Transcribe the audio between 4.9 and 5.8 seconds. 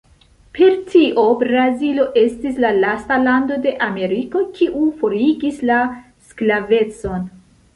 forigis la